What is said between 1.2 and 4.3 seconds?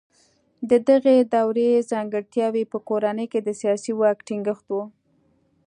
دورې ځانګړتیاوې په کورنۍ کې د سیاسي واک